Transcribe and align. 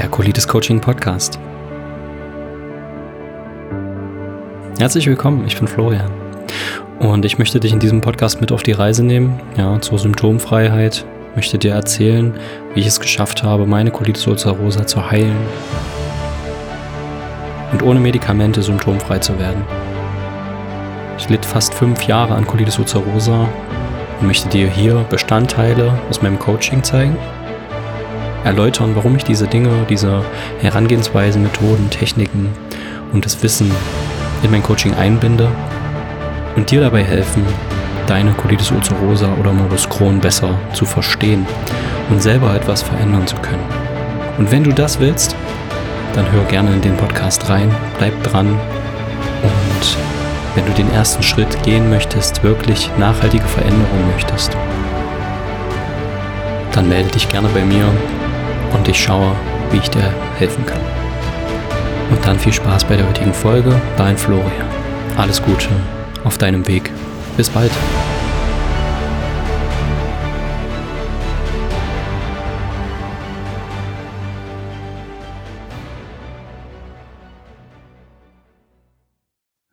der 0.00 0.08
Colitis 0.08 0.48
Coaching 0.48 0.80
Podcast. 0.80 1.38
Herzlich 4.78 5.06
willkommen, 5.06 5.46
ich 5.46 5.58
bin 5.58 5.68
Florian 5.68 6.10
und 7.00 7.26
ich 7.26 7.38
möchte 7.38 7.60
dich 7.60 7.74
in 7.74 7.80
diesem 7.80 8.00
Podcast 8.00 8.40
mit 8.40 8.50
auf 8.50 8.62
die 8.62 8.72
Reise 8.72 9.04
nehmen, 9.04 9.38
ja, 9.58 9.78
zur 9.82 9.98
Symptomfreiheit, 9.98 11.04
möchte 11.34 11.58
dir 11.58 11.72
erzählen, 11.72 12.32
wie 12.72 12.80
ich 12.80 12.86
es 12.86 12.98
geschafft 12.98 13.42
habe, 13.42 13.66
meine 13.66 13.90
Colitis 13.90 14.26
ulcerosa 14.26 14.86
zu 14.86 15.10
heilen 15.10 15.36
und 17.72 17.82
ohne 17.82 18.00
Medikamente 18.00 18.62
symptomfrei 18.62 19.18
zu 19.18 19.38
werden. 19.38 19.62
Ich 21.18 21.28
litt 21.28 21.44
fast 21.44 21.74
fünf 21.74 22.04
Jahre 22.04 22.36
an 22.36 22.46
Colitis 22.46 22.78
ulcerosa 22.78 23.46
und 24.18 24.26
möchte 24.26 24.48
dir 24.48 24.66
hier 24.66 25.04
Bestandteile 25.10 25.92
aus 26.08 26.22
meinem 26.22 26.38
Coaching 26.38 26.82
zeigen 26.82 27.18
erläutern, 28.44 28.92
warum 28.94 29.16
ich 29.16 29.24
diese 29.24 29.46
Dinge, 29.46 29.70
diese 29.88 30.22
Herangehensweisen, 30.60 31.42
Methoden, 31.42 31.90
Techniken 31.90 32.48
und 33.12 33.24
das 33.24 33.42
Wissen 33.42 33.70
in 34.42 34.50
mein 34.50 34.62
Coaching 34.62 34.94
einbinde 34.94 35.48
und 36.56 36.70
dir 36.70 36.80
dabei 36.80 37.02
helfen, 37.02 37.44
deine 38.06 38.32
Colitis 38.32 38.70
ulcerosa 38.70 39.28
oder 39.38 39.52
Morbus 39.52 39.88
Crohn 39.88 40.20
besser 40.20 40.58
zu 40.72 40.84
verstehen 40.84 41.46
und 42.08 42.22
selber 42.22 42.54
etwas 42.54 42.82
verändern 42.82 43.26
zu 43.26 43.36
können. 43.36 43.64
Und 44.38 44.50
wenn 44.50 44.64
du 44.64 44.72
das 44.72 44.98
willst, 44.98 45.36
dann 46.14 46.30
hör 46.32 46.44
gerne 46.44 46.72
in 46.72 46.80
den 46.80 46.96
Podcast 46.96 47.48
rein, 47.48 47.72
bleib 47.98 48.22
dran 48.24 48.48
und 49.42 49.96
wenn 50.56 50.66
du 50.66 50.72
den 50.72 50.90
ersten 50.92 51.22
Schritt 51.22 51.62
gehen 51.62 51.88
möchtest, 51.88 52.42
wirklich 52.42 52.90
nachhaltige 52.98 53.44
Veränderungen 53.44 54.10
möchtest, 54.12 54.56
dann 56.72 56.88
melde 56.88 57.10
dich 57.10 57.28
gerne 57.28 57.48
bei 57.54 57.64
mir 57.64 57.84
und 58.72 58.88
ich 58.88 58.98
schaue, 58.98 59.34
wie 59.70 59.78
ich 59.78 59.88
dir 59.90 60.12
helfen 60.38 60.64
kann. 60.66 60.80
Und 62.10 62.24
dann 62.26 62.38
viel 62.38 62.52
Spaß 62.52 62.84
bei 62.84 62.96
der 62.96 63.08
heutigen 63.08 63.32
Folge, 63.32 63.80
dein 63.96 64.16
Florian. 64.16 64.68
Alles 65.16 65.42
Gute 65.42 65.68
auf 66.24 66.38
deinem 66.38 66.66
Weg. 66.66 66.90
Bis 67.36 67.48
bald. 67.48 67.72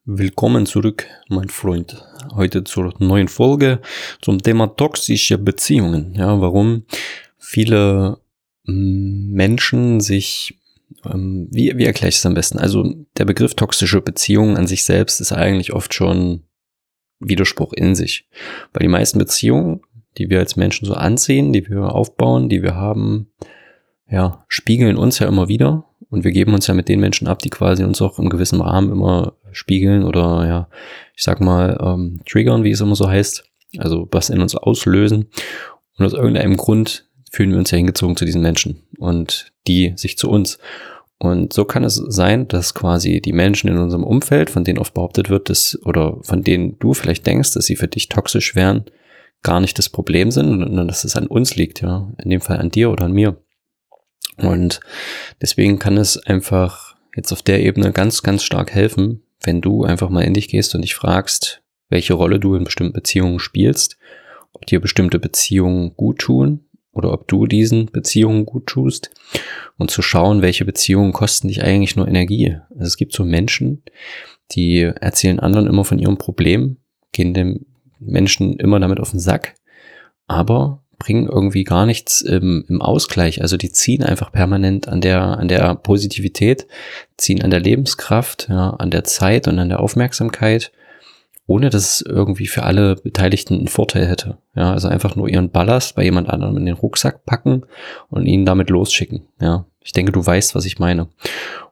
Willkommen 0.10 0.66
zurück, 0.66 1.06
mein 1.28 1.50
Freund. 1.50 2.02
Heute 2.34 2.64
zur 2.64 2.94
neuen 3.00 3.28
Folge 3.28 3.82
zum 4.22 4.42
Thema 4.42 4.68
toxische 4.68 5.38
Beziehungen. 5.38 6.16
Ja, 6.16 6.40
warum 6.40 6.86
viele 7.38 8.18
Menschen 8.68 10.02
sich, 10.02 10.60
ähm, 11.06 11.48
wie, 11.52 11.78
wie 11.78 11.86
erkläre 11.86 12.10
ich 12.10 12.18
es 12.18 12.26
am 12.26 12.34
besten? 12.34 12.60
Also 12.60 12.94
der 13.18 13.26
Begriff 13.26 13.56
toxische 13.56 14.02
Beziehungen 14.02 14.58
an 14.58 14.68
sich 14.68 14.84
selbst 14.84 15.22
ist 15.22 15.32
eigentlich 15.32 15.74
oft 15.74 15.94
schon 15.94 16.44
Widerspruch 17.20 17.74
in 17.74 17.96
sich. 17.96 18.28
Weil 18.74 18.82
die 18.84 18.92
meisten 18.92 19.20
Beziehungen, 19.20 19.82
die 20.18 20.30
wir 20.30 20.40
als 20.40 20.56
Menschen 20.56 20.86
so 20.86 20.94
ansehen, 20.94 21.54
die 21.54 21.68
wir 21.68 21.94
aufbauen, 21.94 22.50
die 22.50 22.62
wir 22.62 22.76
haben, 22.76 23.32
ja, 24.10 24.46
spiegeln 24.48 24.98
uns 24.98 25.20
ja 25.20 25.28
immer 25.28 25.48
wieder 25.48 25.86
und 26.10 26.24
wir 26.24 26.32
geben 26.32 26.54
uns 26.54 26.68
ja 26.68 26.74
mit 26.74 26.90
den 26.90 27.00
Menschen 27.00 27.28
ab, 27.28 27.40
die 27.40 27.50
quasi 27.50 27.84
uns 27.84 28.02
auch 28.02 28.20
im 28.20 28.30
gewissen 28.30 28.62
Rahmen 28.62 28.92
immer 28.92 29.34
spiegeln 29.52 30.04
oder 30.04 30.48
ja, 30.48 30.70
ich 31.16 31.24
sag 31.24 31.42
mal, 31.42 31.78
ähm, 31.82 32.22
triggern, 32.26 32.64
wie 32.64 32.72
es 32.72 32.82
immer 32.82 32.96
so 32.96 33.08
heißt. 33.08 33.44
Also 33.78 34.08
was 34.12 34.30
in 34.30 34.42
uns 34.42 34.56
auslösen. 34.56 35.28
Und 35.98 36.06
aus 36.06 36.14
irgendeinem 36.14 36.58
Grund 36.58 37.07
fühlen 37.32 37.52
wir 37.52 37.58
uns 37.58 37.72
ja 37.72 37.78
hingezogen 37.78 38.16
zu 38.16 38.26
diesen 38.26 38.42
Menschen 38.42 38.84
und 38.98 39.52
die 39.68 39.94
sich 39.96 40.18
zu 40.18 40.30
uns. 40.30 40.58
Und 41.20 41.52
so 41.52 41.66
kann 41.66 41.84
es 41.84 41.96
sein, 41.96 42.48
dass 42.48 42.74
quasi 42.76 43.22
die 43.22 43.34
Menschen 43.34 43.70
in 43.70 43.78
unserem 43.78 44.04
Umfeld, 44.04 44.50
von 44.50 44.64
denen 44.64 44.78
oft 44.78 44.94
behauptet 44.94 45.30
wird, 45.30 45.50
dass, 45.50 45.78
oder 45.84 46.20
von 46.22 46.44
denen 46.44 46.78
du 46.80 46.94
vielleicht 46.94 47.26
denkst, 47.26 47.54
dass 47.54 47.66
sie 47.66 47.76
für 47.76 47.88
dich 47.88 48.08
toxisch 48.08 48.56
wären, 48.56 48.86
gar 49.42 49.60
nicht 49.60 49.78
das 49.78 49.90
Problem 49.90 50.30
sind, 50.30 50.48
sondern 50.60 50.88
dass 50.88 51.04
es 51.06 51.16
an 51.16 51.28
uns 51.28 51.56
liegt, 51.56 51.82
ja. 51.82 52.12
In 52.24 52.30
dem 52.30 52.42
Fall 52.42 52.58
an 52.58 52.70
dir 52.70 52.92
oder 52.92 53.06
an 53.06 53.14
mir. 53.14 53.42
Und 54.38 54.80
deswegen 55.42 55.80
kann 55.80 55.98
es 55.98 56.18
einfach 56.18 56.96
jetzt 57.16 57.32
auf 57.32 57.42
der 57.42 57.64
Ebene 57.64 57.92
ganz, 57.92 58.22
ganz 58.22 58.44
stark 58.44 58.72
helfen, 58.72 59.24
wenn 59.42 59.62
du 59.62 59.84
einfach 59.84 60.10
mal 60.10 60.24
in 60.24 60.36
dich 60.36 60.48
gehst 60.48 60.76
und 60.76 60.84
dich 60.84 60.94
fragst, 60.94 61.64
welche 61.90 62.14
Rolle 62.14 62.40
du 62.40 62.54
in 62.54 62.64
bestimmten 62.64 62.94
Beziehungen 62.94 63.40
spielst, 63.40 63.98
ob 64.54 64.66
dir 64.68 64.80
bestimmte 64.80 65.18
Beziehungen 65.18 65.96
gut 65.96 66.20
tun 66.20 66.67
oder 66.98 67.14
ob 67.14 67.28
du 67.28 67.46
diesen 67.46 67.86
Beziehungen 67.88 68.46
gut 68.46 68.68
tust 68.68 69.12
und 69.78 69.92
zu 69.92 70.02
schauen, 70.02 70.42
welche 70.42 70.66
Beziehungen 70.66 71.14
kosten 71.14 71.48
dich 71.48 71.64
eigentlich 71.64 71.96
nur 71.96 72.08
Energie. 72.08 72.58
Also 72.72 72.84
es 72.84 72.98
gibt 72.98 73.14
so 73.14 73.24
Menschen, 73.24 73.84
die 74.52 74.82
erzählen 74.82 75.40
anderen 75.40 75.68
immer 75.68 75.86
von 75.86 76.00
ihrem 76.00 76.18
Problem, 76.18 76.78
gehen 77.12 77.34
dem 77.34 77.66
Menschen 78.00 78.58
immer 78.58 78.80
damit 78.80 79.00
auf 79.00 79.12
den 79.12 79.20
Sack, 79.20 79.56
aber 80.28 80.84
bringen 81.00 81.28
irgendwie 81.28 81.64
gar 81.64 81.86
nichts 81.86 82.22
im, 82.22 82.66
im 82.68 82.82
Ausgleich. 82.82 83.42
Also 83.42 83.56
die 83.58 83.72
ziehen 83.72 84.04
einfach 84.04 84.32
permanent 84.32 84.88
an 84.88 85.02
der, 85.02 85.22
an 85.22 85.48
der 85.48 85.76
Positivität, 85.76 86.68
ziehen 87.18 87.44
an 87.44 87.52
der 87.52 87.60
Lebenskraft, 87.60 88.48
ja, 88.50 88.72
an 88.72 88.90
der 88.90 89.04
Zeit 89.04 89.48
und 89.48 89.60
an 89.60 89.70
der 89.70 89.80
Aufmerksamkeit 89.80 90.72
ohne 91.48 91.70
dass 91.70 92.02
es 92.02 92.02
irgendwie 92.02 92.48
für 92.48 92.64
alle 92.64 92.96
Beteiligten 92.96 93.56
einen 93.56 93.68
Vorteil 93.70 94.06
hätte. 94.06 94.38
Ja, 94.54 94.74
also 94.74 94.90
einfach 94.90 95.16
nur 95.16 95.30
ihren 95.30 95.50
Ballast 95.50 95.96
bei 95.96 96.04
jemand 96.04 96.30
anderem 96.30 96.58
in 96.58 96.66
den 96.66 96.76
Rucksack 96.76 97.26
packen 97.26 97.64
und 98.10 98.26
ihn 98.26 98.46
damit 98.46 98.70
losschicken. 98.70 99.28
Ja, 99.42 99.66
ich 99.82 99.94
denke, 99.94 100.12
du 100.12 100.24
weißt, 100.24 100.54
was 100.54 100.66
ich 100.66 100.78
meine. 100.78 101.08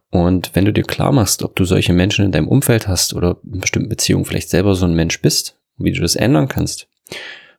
Und 0.09 0.51
wenn 0.53 0.63
du 0.63 0.71
dir 0.71 0.83
klar 0.83 1.11
machst, 1.11 1.43
ob 1.43 1.57
du 1.57 1.65
solche 1.65 1.91
Menschen 1.91 2.23
in 2.23 2.31
deinem 2.31 2.47
Umfeld 2.47 2.87
hast 2.87 3.13
oder 3.13 3.37
in 3.43 3.59
bestimmten 3.59 3.89
Beziehungen 3.89 4.23
vielleicht 4.23 4.49
selber 4.49 4.73
so 4.73 4.85
ein 4.85 4.95
Mensch 4.95 5.21
bist, 5.21 5.59
wie 5.77 5.91
du 5.91 6.01
das 6.01 6.15
ändern 6.15 6.47
kannst, 6.47 6.87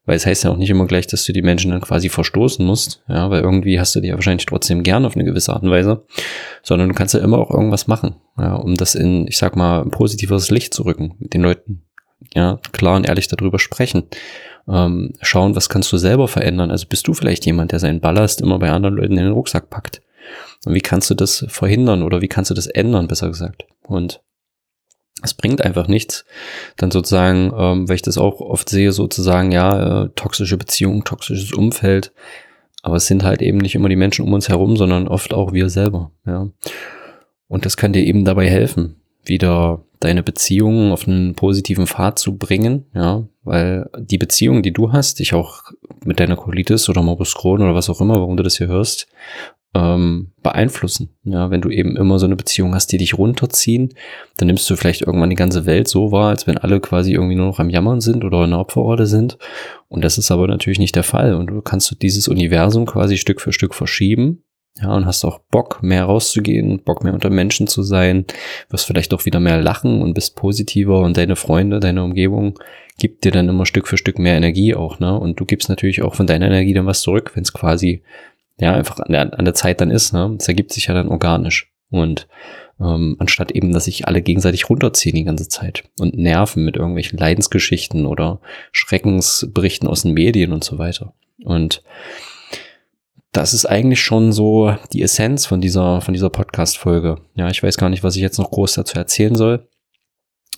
weil 0.06 0.16
es 0.16 0.24
heißt 0.24 0.44
ja 0.44 0.50
auch 0.50 0.56
nicht 0.56 0.70
immer 0.70 0.86
gleich, 0.86 1.06
dass 1.06 1.24
du 1.24 1.34
die 1.34 1.42
Menschen 1.42 1.72
dann 1.72 1.82
quasi 1.82 2.08
verstoßen 2.08 2.64
musst, 2.64 3.02
ja, 3.08 3.28
weil 3.28 3.42
irgendwie 3.42 3.78
hast 3.78 3.94
du 3.94 4.00
die 4.00 4.08
ja 4.08 4.14
wahrscheinlich 4.14 4.46
trotzdem 4.46 4.82
gern 4.84 5.04
auf 5.04 5.16
eine 5.16 5.24
gewisse 5.24 5.52
Art 5.52 5.64
und 5.64 5.70
Weise, 5.70 6.06
sondern 6.62 6.88
du 6.88 6.94
kannst 6.94 7.12
ja 7.12 7.20
immer 7.20 7.38
auch 7.38 7.50
irgendwas 7.50 7.88
machen, 7.88 8.16
ja, 8.38 8.54
um 8.54 8.76
das 8.76 8.94
in, 8.94 9.26
ich 9.28 9.36
sag 9.36 9.54
mal, 9.56 9.82
ein 9.82 9.90
positiveres 9.90 10.50
Licht 10.50 10.72
zu 10.72 10.84
rücken 10.84 11.16
mit 11.18 11.34
den 11.34 11.42
Leuten, 11.42 11.82
ja, 12.34 12.58
klar 12.72 12.96
und 12.96 13.06
ehrlich 13.06 13.28
darüber 13.28 13.58
sprechen. 13.58 14.04
Ähm, 14.68 15.12
schauen, 15.22 15.54
was 15.54 15.68
kannst 15.68 15.92
du 15.92 15.96
selber 15.96 16.28
verändern? 16.28 16.70
Also 16.70 16.86
bist 16.88 17.06
du 17.06 17.14
vielleicht 17.14 17.46
jemand, 17.46 17.72
der 17.72 17.78
seinen 17.78 18.00
Ballast 18.00 18.40
immer 18.40 18.58
bei 18.58 18.70
anderen 18.70 18.96
Leuten 18.96 19.16
in 19.16 19.24
den 19.24 19.32
Rucksack 19.32 19.70
packt? 19.70 20.02
Und 20.64 20.74
wie 20.74 20.80
kannst 20.80 21.08
du 21.10 21.14
das 21.14 21.44
verhindern 21.48 22.02
oder 22.02 22.20
wie 22.20 22.28
kannst 22.28 22.50
du 22.50 22.54
das 22.54 22.66
ändern, 22.66 23.06
besser 23.06 23.28
gesagt? 23.28 23.64
Und 23.84 24.20
es 25.22 25.34
bringt 25.34 25.62
einfach 25.62 25.88
nichts, 25.88 26.24
dann 26.76 26.90
sozusagen, 26.90 27.52
ähm, 27.56 27.88
weil 27.88 27.96
ich 27.96 28.02
das 28.02 28.18
auch 28.18 28.40
oft 28.40 28.68
sehe, 28.68 28.92
sozusagen, 28.92 29.50
ja, 29.50 30.04
äh, 30.04 30.08
toxische 30.14 30.58
Beziehung, 30.58 31.04
toxisches 31.04 31.52
Umfeld. 31.52 32.12
Aber 32.82 32.96
es 32.96 33.06
sind 33.06 33.24
halt 33.24 33.42
eben 33.42 33.58
nicht 33.58 33.74
immer 33.74 33.88
die 33.88 33.96
Menschen 33.96 34.24
um 34.24 34.32
uns 34.32 34.48
herum, 34.48 34.76
sondern 34.76 35.08
oft 35.08 35.32
auch 35.32 35.52
wir 35.52 35.70
selber, 35.70 36.10
ja. 36.26 36.48
Und 37.48 37.64
das 37.64 37.76
kann 37.76 37.92
dir 37.92 38.04
eben 38.04 38.24
dabei 38.24 38.48
helfen, 38.48 38.96
wieder 39.24 39.84
deine 40.00 40.22
Beziehungen 40.22 40.92
auf 40.92 41.06
einen 41.06 41.34
positiven 41.34 41.86
Pfad 41.86 42.18
zu 42.18 42.36
bringen, 42.36 42.86
ja, 42.94 43.24
weil 43.44 43.88
die 43.98 44.18
Beziehung, 44.18 44.62
die 44.62 44.72
du 44.72 44.92
hast, 44.92 45.18
dich 45.18 45.34
auch 45.34 45.62
mit 46.04 46.20
deiner 46.20 46.36
Colitis 46.36 46.88
oder 46.88 47.02
Morbus 47.02 47.34
Crohn 47.34 47.62
oder 47.62 47.74
was 47.74 47.90
auch 47.90 48.00
immer, 48.00 48.14
warum 48.14 48.36
du 48.36 48.42
das 48.42 48.58
hier 48.58 48.66
hörst, 48.66 49.08
ähm, 49.74 50.32
beeinflussen. 50.42 51.10
Ja, 51.24 51.50
wenn 51.50 51.60
du 51.60 51.70
eben 51.70 51.96
immer 51.96 52.18
so 52.18 52.26
eine 52.26 52.36
Beziehung 52.36 52.74
hast, 52.74 52.92
die 52.92 52.98
dich 52.98 53.18
runterziehen, 53.18 53.94
dann 54.36 54.46
nimmst 54.46 54.68
du 54.70 54.76
vielleicht 54.76 55.02
irgendwann 55.02 55.30
die 55.30 55.36
ganze 55.36 55.66
Welt 55.66 55.88
so 55.88 56.12
wahr, 56.12 56.30
als 56.30 56.46
wenn 56.46 56.58
alle 56.58 56.80
quasi 56.80 57.12
irgendwie 57.12 57.34
nur 57.34 57.46
noch 57.46 57.58
am 57.58 57.70
Jammern 57.70 58.00
sind 58.00 58.24
oder 58.24 58.44
in 58.44 58.50
der 58.50 58.60
Opferorde 58.60 59.06
sind. 59.06 59.38
Und 59.88 60.02
das 60.04 60.18
ist 60.18 60.30
aber 60.30 60.46
natürlich 60.46 60.78
nicht 60.78 60.96
der 60.96 61.02
Fall. 61.02 61.34
Und 61.34 61.48
du 61.48 61.60
kannst 61.60 61.94
dieses 62.02 62.28
Universum 62.28 62.86
quasi 62.86 63.18
Stück 63.18 63.40
für 63.40 63.52
Stück 63.52 63.74
verschieben 63.74 64.42
ja, 64.80 64.94
und 64.94 65.06
hast 65.06 65.24
auch 65.24 65.38
Bock, 65.50 65.82
mehr 65.82 66.04
rauszugehen, 66.04 66.82
Bock 66.82 67.02
mehr 67.02 67.14
unter 67.14 67.30
Menschen 67.30 67.66
zu 67.66 67.82
sein, 67.82 68.26
wirst 68.68 68.86
vielleicht 68.86 69.14
auch 69.14 69.24
wieder 69.24 69.40
mehr 69.40 69.60
lachen 69.60 70.02
und 70.02 70.14
bist 70.14 70.36
positiver 70.36 71.00
und 71.00 71.16
deine 71.16 71.36
Freunde, 71.36 71.80
deine 71.80 72.04
Umgebung 72.04 72.58
gibt 72.98 73.24
dir 73.24 73.30
dann 73.30 73.48
immer 73.48 73.66
Stück 73.66 73.88
für 73.88 73.96
Stück 73.98 74.18
mehr 74.18 74.36
Energie 74.36 74.74
auch, 74.74 74.98
ne? 75.00 75.18
Und 75.18 75.38
du 75.40 75.44
gibst 75.44 75.68
natürlich 75.68 76.02
auch 76.02 76.14
von 76.14 76.26
deiner 76.26 76.46
Energie 76.46 76.74
dann 76.74 76.86
was 76.86 77.02
zurück, 77.02 77.32
wenn 77.34 77.42
es 77.42 77.52
quasi, 77.52 78.02
ja, 78.58 78.74
einfach 78.74 78.98
an 79.00 79.12
der, 79.12 79.38
an 79.38 79.44
der 79.44 79.54
Zeit 79.54 79.80
dann 79.80 79.90
ist, 79.90 80.12
ne? 80.12 80.36
Es 80.38 80.48
ergibt 80.48 80.72
sich 80.72 80.86
ja 80.86 80.94
dann 80.94 81.08
organisch. 81.08 81.72
Und 81.90 82.26
ähm, 82.80 83.16
anstatt 83.18 83.52
eben, 83.52 83.72
dass 83.72 83.84
sich 83.84 84.06
alle 84.06 84.22
gegenseitig 84.22 84.68
runterziehen 84.68 85.14
die 85.14 85.24
ganze 85.24 85.48
Zeit 85.48 85.84
und 86.00 86.16
nerven 86.16 86.64
mit 86.64 86.76
irgendwelchen 86.76 87.18
Leidensgeschichten 87.18 88.06
oder 88.06 88.40
Schreckensberichten 88.72 89.88
aus 89.88 90.02
den 90.02 90.12
Medien 90.12 90.52
und 90.52 90.64
so 90.64 90.78
weiter. 90.78 91.14
Und 91.44 91.82
das 93.36 93.52
ist 93.52 93.66
eigentlich 93.66 94.00
schon 94.00 94.32
so 94.32 94.74
die 94.92 95.02
Essenz 95.02 95.44
von 95.44 95.60
dieser, 95.60 96.00
von 96.00 96.14
dieser 96.14 96.30
Podcast-Folge. 96.30 97.16
Ja, 97.34 97.50
ich 97.50 97.62
weiß 97.62 97.76
gar 97.76 97.90
nicht, 97.90 98.02
was 98.02 98.16
ich 98.16 98.22
jetzt 98.22 98.38
noch 98.38 98.50
groß 98.50 98.74
dazu 98.74 98.98
erzählen 98.98 99.34
soll, 99.34 99.68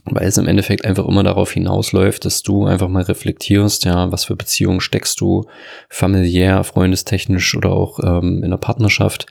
weil 0.04 0.28
es 0.28 0.38
im 0.38 0.46
Endeffekt 0.46 0.84
einfach 0.84 1.06
immer 1.06 1.24
darauf 1.24 1.50
hinausläuft, 1.50 2.24
dass 2.24 2.42
du 2.42 2.66
einfach 2.66 2.88
mal 2.88 3.02
reflektierst, 3.02 3.84
ja, 3.84 4.12
was 4.12 4.26
für 4.26 4.36
Beziehungen 4.36 4.80
steckst 4.80 5.20
du 5.20 5.46
familiär, 5.88 6.62
freundestechnisch 6.62 7.56
oder 7.56 7.70
auch 7.70 7.98
ähm, 7.98 8.44
in 8.44 8.50
der 8.50 8.58
Partnerschaft 8.58 9.26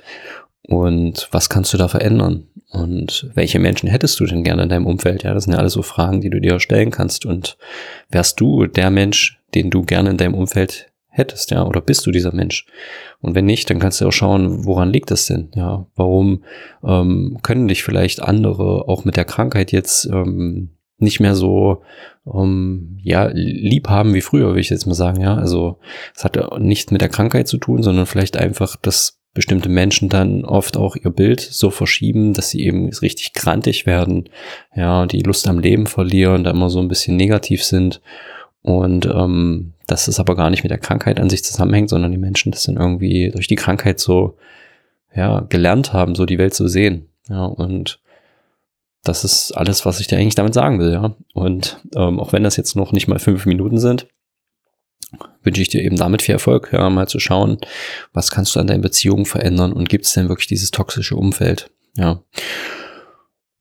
Und 0.68 1.30
was 1.32 1.48
kannst 1.48 1.74
du 1.74 1.78
da 1.78 1.88
verändern? 1.88 2.48
Und 2.72 3.32
welche 3.34 3.60
Menschen 3.60 3.88
hättest 3.88 4.20
du 4.20 4.26
denn 4.26 4.44
gerne 4.44 4.64
in 4.64 4.70
deinem 4.70 4.86
Umfeld? 4.86 5.24
Ja, 5.24 5.34
das 5.34 5.46
sind 5.46 5.54
ja 5.54 5.60
alles 5.60 5.74
so 5.74 5.82
Fragen, 5.82 6.20
die 6.20 6.30
du 6.30 6.42
dir 6.42 6.60
stellen 6.60 6.92
kannst. 6.92 7.26
Und 7.26 7.58
wärst 8.10 8.42
du 8.42 8.68
der 8.68 8.90
Mensch, 8.90 9.40
den 9.56 9.70
du 9.70 9.84
gerne 9.84 10.10
in 10.10 10.18
deinem 10.18 10.34
Umfeld 10.34 10.92
hättest, 11.18 11.52
ja, 11.52 11.66
oder 11.66 11.82
bist 11.82 12.06
du 12.06 12.12
dieser 12.12 12.34
Mensch? 12.34 12.66
Und 13.22 13.36
wenn 13.36 13.46
nicht, 13.46 13.70
dann 13.70 13.80
kannst 13.80 14.02
du 14.02 14.08
auch 14.08 14.12
schauen, 14.12 14.66
woran 14.66 14.92
liegt 14.92 15.12
das 15.12 15.26
denn? 15.26 15.50
Ja, 15.56 15.88
warum 15.96 16.44
ähm, 16.84 17.40
können 17.44 17.68
dich 17.68 17.84
vielleicht 17.84 18.22
andere 18.22 18.88
auch 18.88 19.06
mit 19.06 19.18
der 19.18 19.26
Krankheit 19.26 19.72
jetzt 19.72 20.06
ähm, 20.06 20.70
nicht 21.00 21.20
mehr 21.20 21.36
so 21.36 21.84
ähm, 22.34 23.00
ja 23.04 23.30
lieb 23.34 23.90
haben 23.90 24.14
wie 24.14 24.22
früher, 24.22 24.48
würde 24.48 24.62
ich 24.62 24.70
jetzt 24.70 24.86
mal 24.86 24.94
sagen, 24.94 25.22
ja. 25.22 25.36
Also 25.36 25.80
es 26.16 26.24
hat 26.24 26.38
nichts 26.60 26.92
mit 26.92 27.02
der 27.02 27.10
Krankheit 27.10 27.48
zu 27.48 27.58
tun, 27.58 27.84
sondern 27.84 28.06
vielleicht 28.06 28.38
einfach, 28.38 28.76
dass 28.76 29.20
bestimmte 29.34 29.70
Menschen 29.70 30.10
dann 30.10 30.44
oft 30.46 30.78
auch 30.78 30.96
ihr 30.96 31.12
Bild 31.12 31.42
so 31.42 31.70
verschieben, 31.70 32.34
dass 32.34 32.50
sie 32.50 32.62
eben 32.62 32.90
richtig 32.90 33.34
krantig 33.34 33.86
werden, 33.86 34.30
ja, 34.76 35.06
die 35.06 35.22
Lust 35.22 35.48
am 35.48 35.60
Leben 35.60 35.86
verlieren, 35.86 36.44
da 36.44 36.50
immer 36.52 36.72
so 36.72 36.80
ein 36.80 36.88
bisschen 36.88 37.16
negativ 37.16 37.64
sind 37.64 38.02
und 38.68 39.06
ähm, 39.06 39.74
dass 39.88 40.10
es 40.10 40.20
aber 40.20 40.36
gar 40.36 40.50
nicht 40.50 40.64
mit 40.64 40.72
der 40.72 40.78
Krankheit 40.78 41.20
an 41.20 41.30
sich 41.30 41.44
zusammenhängt, 41.44 41.90
sondern 41.90 42.12
die 42.12 42.18
Menschen 42.18 42.52
das 42.52 42.64
dann 42.64 42.76
irgendwie 42.76 43.32
durch 43.32 43.48
die 43.48 43.56
Krankheit 43.56 44.00
so 44.00 44.38
ja 45.16 45.42
gelernt 45.42 45.94
haben, 45.94 46.16
so 46.16 46.26
die 46.26 46.38
Welt 46.38 46.54
zu 46.54 46.68
sehen, 46.68 47.08
ja 47.30 47.46
und 47.46 48.00
das 49.04 49.24
ist 49.24 49.52
alles, 49.54 49.86
was 49.86 50.02
ich 50.02 50.08
dir 50.08 50.18
eigentlich 50.18 50.36
damit 50.36 50.54
sagen 50.54 50.80
will, 50.80 50.92
ja. 50.92 51.16
Und 51.34 51.82
ähm, 51.96 52.20
auch 52.20 52.34
wenn 52.34 52.44
das 52.44 52.58
jetzt 52.58 52.76
noch 52.76 52.92
nicht 52.92 53.08
mal 53.08 53.20
fünf 53.20 53.46
Minuten 53.46 53.78
sind, 53.78 54.08
wünsche 55.44 55.62
ich 55.62 55.70
dir 55.70 55.82
eben 55.82 55.96
damit 55.96 56.22
viel 56.22 56.34
Erfolg, 56.34 56.72
ja, 56.74 56.90
mal 56.90 57.08
zu 57.08 57.20
schauen, 57.20 57.58
was 58.12 58.32
kannst 58.32 58.54
du 58.54 58.60
an 58.60 58.68
deinen 58.68 58.82
Beziehungen 58.82 59.26
verändern 59.26 59.72
und 59.72 59.88
gibt 59.88 60.06
es 60.06 60.14
denn 60.14 60.28
wirklich 60.28 60.48
dieses 60.48 60.72
toxische 60.72 61.16
Umfeld, 61.16 61.70
ja. 61.96 62.22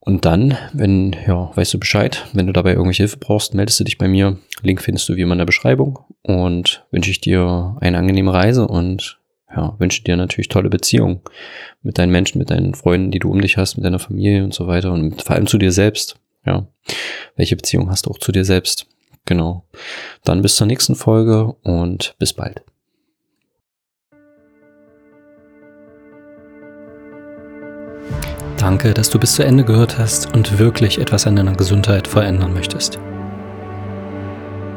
Und 0.06 0.24
dann, 0.24 0.56
wenn, 0.72 1.16
ja, 1.26 1.50
weißt 1.56 1.74
du 1.74 1.80
Bescheid, 1.80 2.26
wenn 2.32 2.46
du 2.46 2.52
dabei 2.52 2.70
irgendwelche 2.70 3.02
Hilfe 3.02 3.16
brauchst, 3.16 3.54
meldest 3.54 3.80
du 3.80 3.84
dich 3.84 3.98
bei 3.98 4.06
mir. 4.06 4.38
Link 4.62 4.80
findest 4.80 5.08
du 5.08 5.16
wie 5.16 5.22
immer 5.22 5.32
in 5.32 5.38
der 5.38 5.46
Beschreibung 5.46 5.98
und 6.22 6.86
wünsche 6.92 7.10
ich 7.10 7.20
dir 7.20 7.76
eine 7.80 7.98
angenehme 7.98 8.32
Reise 8.32 8.68
und 8.68 9.18
ja, 9.50 9.74
wünsche 9.80 10.04
dir 10.04 10.16
natürlich 10.16 10.46
tolle 10.48 10.70
Beziehungen 10.70 11.22
mit 11.82 11.98
deinen 11.98 12.12
Menschen, 12.12 12.38
mit 12.38 12.50
deinen 12.50 12.74
Freunden, 12.74 13.10
die 13.10 13.18
du 13.18 13.32
um 13.32 13.40
dich 13.40 13.56
hast, 13.56 13.76
mit 13.76 13.84
deiner 13.84 13.98
Familie 13.98 14.44
und 14.44 14.54
so 14.54 14.68
weiter 14.68 14.92
und 14.92 15.22
vor 15.22 15.34
allem 15.34 15.48
zu 15.48 15.58
dir 15.58 15.72
selbst. 15.72 16.20
Ja, 16.44 16.68
welche 17.34 17.56
Beziehung 17.56 17.90
hast 17.90 18.06
du 18.06 18.10
auch 18.10 18.18
zu 18.18 18.30
dir 18.30 18.44
selbst? 18.44 18.86
Genau. 19.24 19.64
Dann 20.22 20.40
bis 20.40 20.54
zur 20.54 20.68
nächsten 20.68 20.94
Folge 20.94 21.56
und 21.64 22.14
bis 22.20 22.32
bald. 22.32 22.62
Danke, 28.58 28.94
dass 28.94 29.10
du 29.10 29.18
bis 29.18 29.34
zu 29.34 29.44
Ende 29.44 29.64
gehört 29.64 29.98
hast 29.98 30.34
und 30.34 30.58
wirklich 30.58 30.98
etwas 30.98 31.26
an 31.26 31.36
deiner 31.36 31.52
Gesundheit 31.52 32.08
verändern 32.08 32.54
möchtest. 32.54 32.98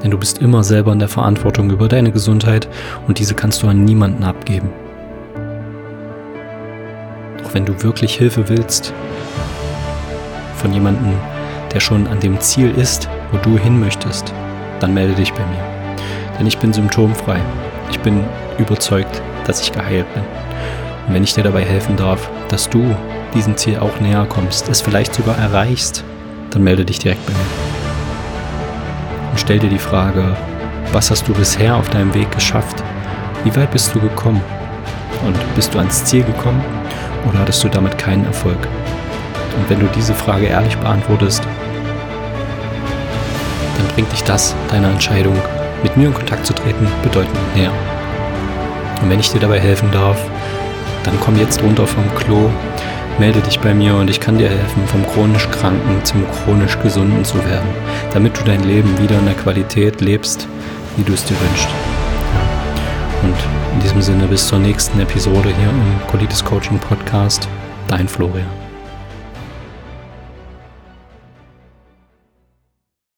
Denn 0.03 0.11
du 0.11 0.17
bist 0.17 0.39
immer 0.39 0.63
selber 0.63 0.91
in 0.91 0.99
der 0.99 1.07
Verantwortung 1.07 1.69
über 1.71 1.87
deine 1.87 2.11
Gesundheit 2.11 2.67
und 3.07 3.19
diese 3.19 3.35
kannst 3.35 3.63
du 3.63 3.67
an 3.67 3.85
niemanden 3.85 4.23
abgeben. 4.23 4.69
Auch 7.45 7.53
wenn 7.53 7.65
du 7.65 7.81
wirklich 7.81 8.15
Hilfe 8.15 8.49
willst, 8.49 8.93
von 10.55 10.73
jemandem, 10.73 11.13
der 11.73 11.79
schon 11.79 12.05
an 12.07 12.19
dem 12.19 12.39
Ziel 12.41 12.71
ist, 12.71 13.07
wo 13.31 13.37
du 13.37 13.57
hin 13.57 13.79
möchtest, 13.79 14.33
dann 14.81 14.93
melde 14.93 15.15
dich 15.15 15.31
bei 15.33 15.45
mir. 15.45 15.63
Denn 16.37 16.47
ich 16.47 16.57
bin 16.57 16.73
symptomfrei. 16.73 17.39
Ich 17.91 17.99
bin 18.01 18.25
überzeugt, 18.57 19.21
dass 19.45 19.61
ich 19.61 19.71
geheilt 19.71 20.13
bin. 20.13 20.23
Und 21.07 21.13
wenn 21.13 21.23
ich 21.23 21.33
dir 21.33 21.43
dabei 21.43 21.63
helfen 21.63 21.95
darf, 21.95 22.29
dass 22.49 22.69
du 22.69 22.93
diesem 23.33 23.57
Ziel 23.57 23.79
auch 23.79 23.99
näher 23.99 24.25
kommst, 24.27 24.69
es 24.69 24.81
vielleicht 24.81 25.13
sogar 25.13 25.37
erreichst, 25.37 26.03
dann 26.51 26.63
melde 26.63 26.85
dich 26.85 26.99
direkt 26.99 27.25
bei 27.25 27.33
mir. 27.33 27.39
Und 29.31 29.39
stell 29.39 29.59
dir 29.59 29.69
die 29.69 29.79
Frage, 29.79 30.35
was 30.91 31.11
hast 31.11 31.27
du 31.27 31.33
bisher 31.33 31.75
auf 31.75 31.89
deinem 31.89 32.13
Weg 32.13 32.31
geschafft? 32.31 32.83
Wie 33.43 33.55
weit 33.55 33.71
bist 33.71 33.93
du 33.93 33.99
gekommen? 33.99 34.41
Und 35.25 35.35
bist 35.55 35.73
du 35.73 35.79
ans 35.79 36.03
Ziel 36.05 36.23
gekommen 36.23 36.63
oder 37.27 37.39
hattest 37.39 37.63
du 37.63 37.69
damit 37.69 37.97
keinen 37.97 38.25
Erfolg? 38.25 38.67
Und 39.57 39.69
wenn 39.69 39.79
du 39.79 39.87
diese 39.95 40.13
Frage 40.13 40.47
ehrlich 40.47 40.77
beantwortest, 40.77 41.43
dann 43.77 43.87
bringt 43.95 44.11
dich 44.11 44.23
das, 44.23 44.55
deine 44.69 44.87
Entscheidung, 44.87 45.35
mit 45.83 45.95
mir 45.95 46.07
in 46.07 46.13
Kontakt 46.13 46.45
zu 46.45 46.53
treten, 46.53 46.87
bedeutend 47.03 47.37
näher. 47.55 47.71
Und 49.01 49.09
wenn 49.09 49.19
ich 49.19 49.31
dir 49.31 49.39
dabei 49.39 49.59
helfen 49.59 49.89
darf, 49.91 50.19
dann 51.03 51.19
komm 51.19 51.37
jetzt 51.37 51.61
runter 51.63 51.87
vom 51.87 52.03
Klo, 52.15 52.49
melde 53.19 53.41
dich 53.41 53.59
bei 53.59 53.73
mir 53.73 53.95
und 53.95 54.09
ich 54.09 54.19
kann 54.19 54.37
dir 54.37 54.49
helfen, 54.49 54.87
vom 54.87 55.05
chronisch 55.05 55.49
Kranken 55.49 56.03
zum 56.05 56.23
chronisch 56.31 56.79
Gesunden 56.81 57.23
zu 57.25 57.37
werden, 57.45 57.67
damit 58.13 58.39
du 58.39 58.43
dein 58.43 58.63
Leben 58.63 58.97
wieder 58.99 59.19
in 59.19 59.25
der 59.25 59.35
Qualität 59.35 60.01
lebst, 60.01 60.47
wie 60.95 61.03
du 61.03 61.13
es 61.13 61.25
dir 61.25 61.35
wünschst. 61.39 61.69
Und 63.23 63.35
in 63.75 63.81
diesem 63.81 64.01
Sinne 64.01 64.27
bis 64.27 64.47
zur 64.47 64.59
nächsten 64.59 64.99
Episode 64.99 65.49
hier 65.49 65.69
im 65.69 66.07
Colitis 66.07 66.43
Coaching 66.43 66.79
Podcast. 66.79 67.47
Dein 67.87 68.07
Florian. 68.07 68.68